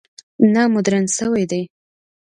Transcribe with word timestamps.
نه 0.53 0.63
مډرن 0.73 1.05
شوي 1.17 1.43
دي. 1.51 1.61